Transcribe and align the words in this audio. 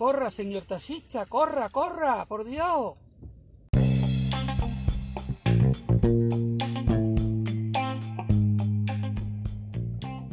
Corra, 0.00 0.30
señor 0.30 0.62
taxista, 0.62 1.26
corra, 1.26 1.68
corra, 1.68 2.24
por 2.24 2.46
Dios. 2.46 2.94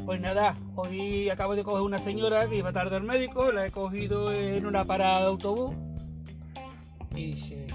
Pues 0.05 0.21
nada, 0.21 0.55
hoy 0.73 1.29
acabo 1.29 1.53
de 1.57 1.65
coger 1.65 1.81
una 1.81 1.99
señora 1.99 2.47
que 2.47 2.55
iba 2.55 2.71
tarde 2.71 2.95
al 2.95 3.03
médico, 3.03 3.51
la 3.51 3.65
he 3.65 3.71
cogido 3.71 4.31
en 4.31 4.65
una 4.65 4.85
parada 4.85 5.19
de 5.19 5.25
autobús 5.25 5.75
y 7.13 7.31
dice, 7.31 7.67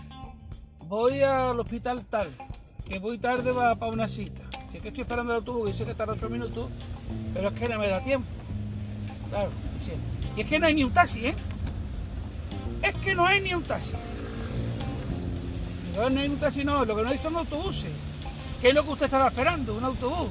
voy 0.88 1.20
al 1.20 1.60
hospital 1.60 2.06
tal, 2.06 2.30
que 2.88 3.00
voy 3.00 3.18
tarde 3.18 3.52
para 3.52 3.92
una 3.92 4.08
cita. 4.08 4.44
Es 4.72 4.80
que 4.80 4.88
estoy 4.88 5.02
esperando 5.02 5.32
el 5.32 5.40
autobús, 5.40 5.66
dice 5.66 5.84
que 5.84 5.94
tarda 5.94 6.14
ocho 6.14 6.30
minutos, 6.30 6.70
pero 7.34 7.48
es 7.48 7.54
que 7.54 7.68
no 7.68 7.78
me 7.78 7.88
da 7.88 8.00
tiempo. 8.00 8.26
Claro, 9.28 9.50
dice, 9.78 9.92
y 10.34 10.40
es 10.40 10.46
que 10.46 10.58
no 10.58 10.64
hay 10.64 10.72
ni 10.72 10.84
un 10.84 10.94
taxi, 10.94 11.26
¿eh? 11.26 11.34
Es 12.82 12.94
que 12.96 13.14
no 13.14 13.26
hay 13.26 13.40
ni 13.40 13.54
un 13.54 13.62
taxi. 13.62 13.92
No 15.96 16.02
hay 16.06 16.28
un 16.28 16.36
taxi, 16.38 16.64
no, 16.64 16.84
lo 16.84 16.96
que 16.96 17.02
no 17.02 17.08
hay 17.08 17.18
son 17.18 17.36
autobuses. 17.36 17.92
¿Qué 18.60 18.68
es 18.68 18.74
lo 18.74 18.84
que 18.84 18.90
usted 18.90 19.06
estaba 19.06 19.28
esperando? 19.28 19.74
Un 19.74 19.84
autobús. 19.84 20.28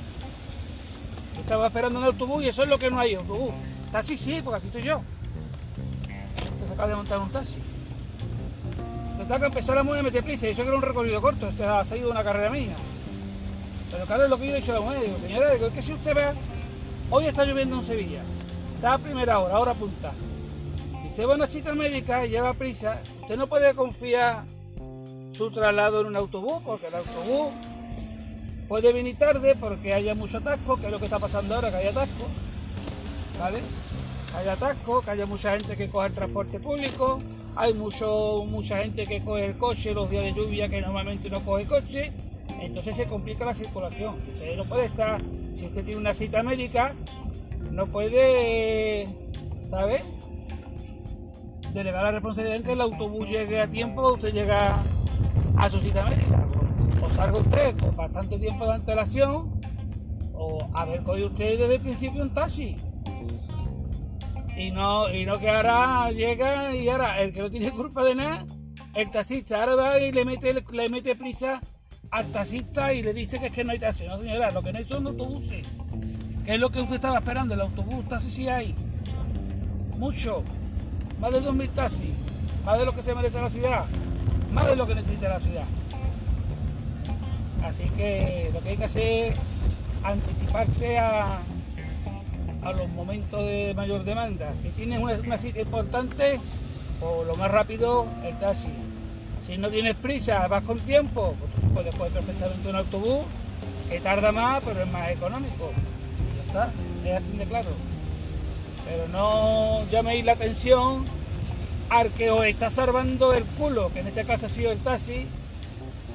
Estaba 1.40 1.68
esperando 1.68 2.00
un 2.00 2.06
autobús 2.06 2.44
y 2.44 2.48
eso 2.50 2.64
es 2.64 2.70
lo 2.70 2.78
que 2.78 2.90
no 2.90 3.00
hay, 3.00 3.16
autobús. 3.16 3.52
Taxi 3.92 4.18
sí, 4.18 4.42
porque 4.44 4.58
aquí 4.58 4.68
estoy 4.68 4.84
yo. 4.84 5.02
Usted 6.38 6.68
se 6.68 6.74
acaba 6.74 6.90
de 6.90 6.96
montar 6.96 7.20
un 7.20 7.30
taxi. 7.30 7.58
Total 9.18 9.40
que 9.40 9.46
empezar 9.46 9.78
a 9.78 9.84
meter 9.84 10.24
prisa, 10.24 10.48
y 10.48 10.50
eso 10.50 10.64
que 10.64 10.68
era 10.68 10.78
un 10.78 10.82
recorrido 10.82 11.22
corto, 11.22 11.48
este 11.48 11.64
ha 11.64 11.86
salido 11.86 12.10
una 12.10 12.24
carrera 12.24 12.50
mía. 12.50 12.74
Pero 13.92 14.06
claro, 14.06 14.24
es 14.24 14.30
lo 14.30 14.38
que 14.38 14.48
yo 14.48 14.54
he 14.56 14.60
dicho 14.60 14.72
a 14.72 14.76
la 14.76 14.82
mujer, 14.82 15.02
digo, 15.02 15.18
señora, 15.22 15.54
digo, 15.54 15.68
es 15.68 15.74
que 15.74 15.82
si 15.82 15.94
usted 15.94 16.16
ve, 16.16 16.24
hoy 17.10 17.26
está 17.26 17.46
lloviendo 17.46 17.80
en 17.80 17.86
Sevilla, 17.86 18.22
está 18.76 18.94
a 18.94 18.98
primera 18.98 19.40
hora, 19.40 19.60
hora 19.60 19.74
punta. 19.74 20.12
Usted 21.12 21.28
va 21.28 21.34
a 21.34 21.36
una 21.36 21.48
cita 21.48 21.76
médica 21.76 22.26
y 22.26 22.30
lleva 22.30 22.54
prisa, 22.54 23.02
usted 23.20 23.36
no 23.36 23.48
puede 23.48 23.76
confiar 23.76 24.46
su 25.34 25.52
traslado 25.52 26.00
en 26.00 26.08
un 26.08 26.16
autobús, 26.16 26.62
porque 26.66 26.88
el 26.88 26.96
autobús 26.96 27.52
puede 28.70 28.94
venir 28.94 29.18
tarde 29.18 29.58
porque 29.60 29.94
haya 29.94 30.16
mucho 30.16 30.38
atasco, 30.38 30.78
que 30.78 30.86
es 30.86 30.92
lo 30.92 31.00
que 31.00 31.06
está 31.06 31.20
pasando 31.20 31.54
ahora, 31.54 31.70
que 31.70 31.76
hay 31.76 31.88
atasco, 31.88 32.28
¿vale? 33.38 33.60
Hay 34.38 34.48
atasco, 34.48 35.02
que 35.02 35.12
haya 35.12 35.26
mucha 35.26 35.52
gente 35.52 35.76
que 35.76 35.90
coge 35.90 36.08
el 36.08 36.14
transporte 36.14 36.62
público, 36.62 37.20
hay 37.58 37.74
mucho, 37.74 38.46
mucha 38.48 38.78
gente 38.78 39.06
que 39.06 39.22
coge 39.22 39.48
el 39.48 39.58
coche 39.58 39.94
los 39.94 40.10
días 40.10 40.24
de 40.24 40.34
lluvia 40.34 40.70
que 40.70 40.80
normalmente 40.80 41.30
no 41.30 41.44
coge 41.44 41.66
coche, 41.66 42.14
entonces 42.62 42.96
se 42.96 43.04
complica 43.06 43.44
la 43.44 43.54
circulación. 43.54 44.16
Usted 44.16 44.56
no 44.56 44.64
puede 44.64 44.86
estar, 44.86 45.22
si 45.58 45.66
usted 45.66 45.84
tiene 45.84 46.00
una 46.00 46.14
cita 46.14 46.42
médica, 46.42 46.94
no 47.70 47.86
puede, 47.88 49.10
¿sabe? 49.70 50.04
Delegar 51.74 52.04
la 52.04 52.12
responsabilidad 52.12 52.58
en 52.58 52.64
que 52.64 52.74
el 52.74 52.82
autobús 52.82 53.30
llegue 53.30 53.62
a 53.62 53.68
tiempo, 53.68 54.14
usted 54.14 54.34
llega 54.34 54.84
a 55.58 55.70
su 55.70 55.80
cita 55.80 56.04
médica. 56.04 56.46
O 57.02 57.10
salga 57.10 57.40
usted 57.40 57.78
con 57.78 57.96
bastante 57.96 58.38
tiempo 58.38 58.66
de 58.66 58.74
antelación, 58.74 59.62
o 60.34 60.70
haber 60.74 61.04
cogido 61.04 61.28
usted 61.28 61.58
desde 61.58 61.76
el 61.76 61.82
principio 61.82 62.22
un 62.24 62.34
taxi. 62.34 62.76
Y 64.58 64.72
no, 64.72 65.10
y 65.14 65.26
no 65.26 65.40
que 65.40 65.50
ahora 65.50 66.12
llega 66.12 66.76
y 66.76 66.90
ahora 66.90 67.22
el 67.22 67.32
que 67.32 67.40
no 67.40 67.50
tiene 67.50 67.72
culpa 67.72 68.04
de 68.04 68.16
nada, 68.16 68.46
el 68.94 69.10
taxista 69.10 69.62
ahora 69.62 69.76
va 69.76 70.00
y 70.00 70.12
le 70.12 70.26
mete, 70.26 70.54
le 70.54 70.90
mete 70.90 71.16
prisa 71.16 71.62
al 72.12 72.32
taxista 72.32 72.94
y 72.94 73.02
le 73.02 73.14
dice 73.14 73.40
que 73.40 73.46
es 73.46 73.52
que 73.52 73.64
no 73.64 73.72
hay 73.72 73.80
taxi. 73.80 74.06
No 74.06 74.20
señora, 74.20 74.52
lo 74.52 74.62
que 74.62 74.74
no 74.74 74.80
hay 74.80 74.86
son 74.86 75.08
autobuses. 75.08 75.66
¿Qué 76.46 76.56
es 76.56 76.60
lo 76.60 76.70
que 76.70 76.82
usted 76.82 76.96
estaba 76.96 77.20
esperando? 77.20 77.54
El 77.54 77.62
autobús, 77.62 78.08
taxi 78.10 78.30
sí 78.30 78.50
hay. 78.50 78.76
Mucho. 79.98 80.44
Más 81.22 81.32
de 81.32 81.42
2.000 81.42 81.70
taxis. 81.70 82.10
Más 82.66 82.80
de 82.80 82.86
lo 82.86 82.96
que 82.96 83.04
se 83.04 83.14
merece 83.14 83.40
la 83.40 83.50
ciudad. 83.50 83.86
Más 84.52 84.66
de 84.66 84.76
lo 84.76 84.88
que 84.88 84.96
necesita 84.96 85.30
la 85.30 85.40
ciudad. 85.40 85.66
Así 87.64 87.84
que 87.96 88.50
lo 88.52 88.60
que 88.62 88.70
hay 88.70 88.78
que 88.78 88.84
hacer 88.86 89.34
es 89.34 89.36
anticiparse 90.04 90.98
a, 90.98 91.40
a 92.64 92.72
los 92.74 92.90
momentos 92.90 93.40
de 93.46 93.74
mayor 93.76 94.04
demanda. 94.04 94.52
Si 94.64 94.70
tienes 94.70 95.00
una, 95.00 95.14
una 95.14 95.38
cita 95.38 95.62
importante, 95.62 96.40
o 97.02 97.24
lo 97.24 97.36
más 97.36 97.52
rápido, 97.52 98.08
el 98.24 98.38
taxi. 98.40 98.70
Si 99.46 99.58
no 99.58 99.70
tienes 99.70 99.96
prisa, 99.96 100.48
vas 100.48 100.64
con 100.64 100.80
tiempo, 100.80 101.36
pues 101.40 101.74
puedes 101.74 101.96
coger 101.96 102.14
perfectamente 102.14 102.68
un 102.68 102.76
autobús 102.76 103.26
que 103.90 104.00
tarda 104.00 104.32
más, 104.32 104.62
pero 104.66 104.82
es 104.82 104.92
más 104.92 105.10
económico. 105.10 105.72
Ya 106.36 106.44
está, 106.48 106.72
es 107.06 107.24
así 107.24 107.38
de 107.38 107.46
claro. 107.46 107.70
Pero 108.86 109.08
no 109.08 109.86
llaméis 109.90 110.26
la 110.26 110.34
atención 110.34 111.06
al 111.90 112.10
que 112.12 112.32
os 112.32 112.46
está 112.46 112.70
salvando 112.70 113.34
el 113.34 113.44
culo, 113.44 113.92
que 113.94 114.00
en 114.00 114.08
este 114.08 114.24
caso 114.26 114.46
ha 114.46 114.50
sido 114.50 114.72
el 114.72 114.80
taxi, 114.80 115.28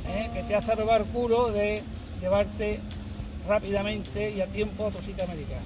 ¿eh? 0.08 0.30
que 0.32 0.42
te 0.42 0.54
ha 0.54 0.62
salvado 0.62 1.04
el 1.04 1.04
culo 1.04 1.52
de 1.52 1.82
llevarte 2.20 2.80
rápidamente 3.46 4.30
y 4.30 4.40
a 4.40 4.46
tiempo 4.46 4.86
a 4.86 4.90
tu 4.90 5.02
cita 5.02 5.26
médica. 5.26 5.56